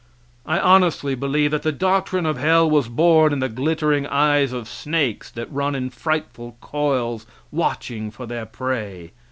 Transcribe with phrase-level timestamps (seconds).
[0.47, 4.67] I honestly believe that the doctrine of hell was born in the glittering eyes of
[4.67, 9.11] snakes that run in frightful coils watching for their prey.